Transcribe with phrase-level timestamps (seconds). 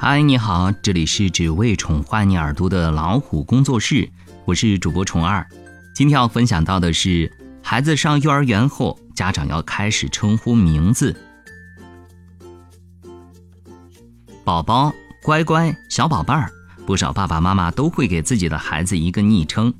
[0.00, 4.08] 嗨，你好，这里是只为宠坏你耳朵的老虎工作室，
[4.44, 5.44] 我是主播虫二。
[5.92, 7.28] 今天要分享到的是，
[7.64, 11.16] 孩子上幼儿园后，家长要开始称呼名字。
[14.44, 14.92] 宝宝、
[15.24, 16.48] 乖乖、小宝贝儿，
[16.86, 19.74] 不少爸爸妈妈都会给自己的孩子一个昵称。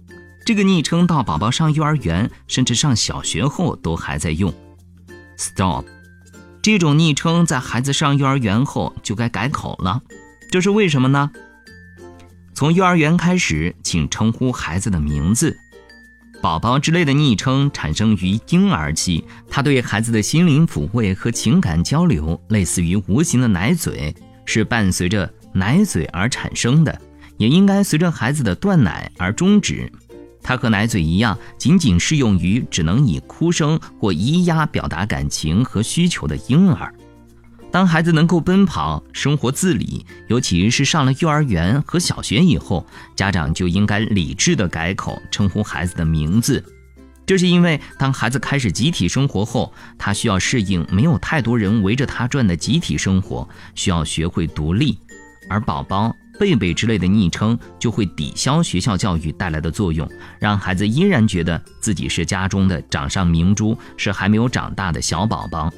[0.44, 4.52] 这个昵称到宝宝上幼儿园，甚至上小学后都还在用。
[5.36, 5.84] Stop。
[6.70, 10.02] 这种昵称在孩子上幼儿园后就该改口了，
[10.50, 11.30] 这是为什么呢？
[12.52, 15.56] 从幼儿园开始，请称呼孩子的名字。
[16.42, 27.00] 宝宝之类的昵称产生于婴儿期，它对孩子的心灵抚慰和情感交流，类似于无形的奶嘴，是伴随着奶嘴而产生的，
[27.38, 29.90] 也应该随着孩子的断奶而终止。
[30.48, 36.90] 它和奶嘴一样，仅仅适用于只能以哭声或咿呀表达感情和需求的婴儿。
[37.70, 46.64] 当孩子能够奔跑、生活自理，尤其是上了幼儿园和小学以后，家长就应该理智地改口称呼孩子的名字。
[47.26, 54.98] 这是因为，当孩子开始集体生活后，他需要适应没有太多人围着他转的集体生活，需要学会独立，
[55.50, 56.16] 而宝宝。
[56.38, 60.08] 贝贝之类的昵称就会抵消学校教育带来的作用，
[60.38, 65.72] 让孩子依然觉得自己是家中的掌上明珠，是还没有长大的小宝宝。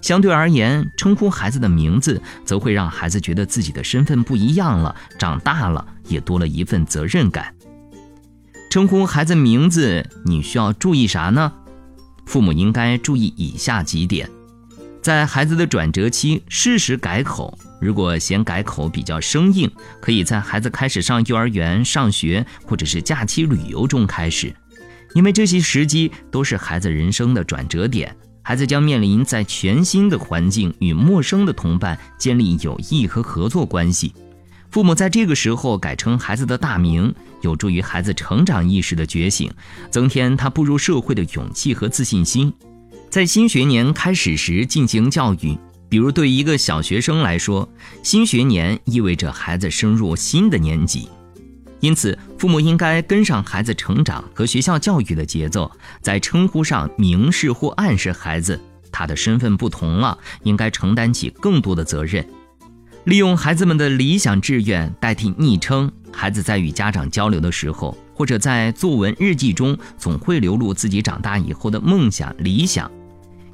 [0.00, 7.54] 相对而言，称呼孩子的名字，则会让孩子觉得自己的身份不一样了，长大了也多了一份责任感。
[8.68, 11.52] 称呼孩子名字，你需要注意啥呢？
[12.26, 14.28] 父母应该注意以下几点。
[15.02, 17.58] 在孩子的转折期，适时改口。
[17.82, 19.68] 如果嫌改口比较生硬，
[20.00, 24.54] 可以在孩子开始上幼儿园、上学或者是假期旅游中开始，
[25.14, 28.16] 因为这些时机都是孩子人生的转折点。
[28.44, 34.14] 孩子将面临在全新的环境与陌生的同伴建立友谊和合作关系。
[34.70, 39.52] 父母在这个时候改称孩子的大名，有助于孩子成长意识的觉醒，
[39.90, 42.52] 增添他步入社会的勇气和自信心。
[43.10, 45.56] 在新学年开始时进行教育，
[45.92, 47.68] 比如对一个小学生来说，
[48.02, 51.06] 新学年意味着孩子升入新的年级，
[51.80, 55.70] 因此父母应该跟上孩子成长和学校教育的节奏，
[56.00, 58.58] 在称呼上明示或暗示孩子
[58.90, 62.26] 他的身份不同了，应该承担起更多的责任。
[63.04, 72.90] 利用孩子们的理想志愿代替昵称，孩子在与家长交流的时候，或者在作文日记中，总会流露自己长大以后的梦想理想。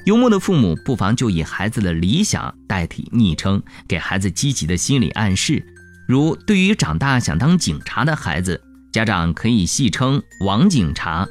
[0.08, 5.62] 幽默的父母不妨就以孩子的理想代替昵称，给孩子积极的心理暗示。
[6.06, 8.58] 如对于长大想当警察的孩子，
[8.90, 11.26] 家长可以戏称“王警察”；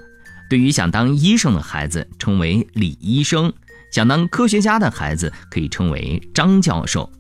[0.48, 3.50] 对于想当医生的孩子，称为“李医生”；
[3.92, 7.12] 想当科学家的孩子，可以称为“张教授”。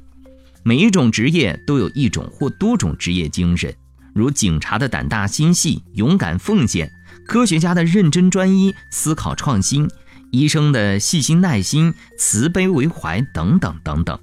[0.62, 3.74] 每一种职业都有一种或多种职业精神，
[4.13, 6.88] 如警察的胆大心细、勇敢奉献；
[7.25, 9.89] 科学家的认真专一、思考创新。
[10.31, 14.19] 医生的细心耐心、慈悲为怀等等等等，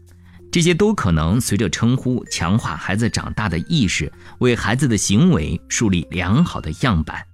[0.52, 7.24] 这些都可能随着称呼强化孩子长大的意识，为孩子的行为树立良好的样板。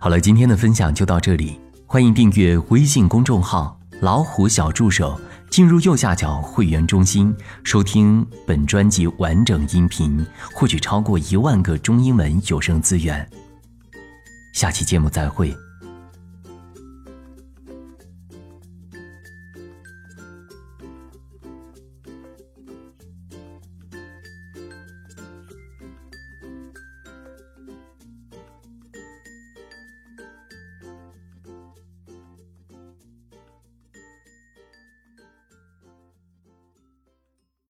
[0.00, 5.20] 好了，今天的分享就到这里，欢迎订阅微信公众号“老虎小助手”，
[5.50, 13.28] 进入右下角会员中心，收听本专辑完整音频，获取超过一万个中英文有声资源。
[14.56, 15.54] 下期节目再会。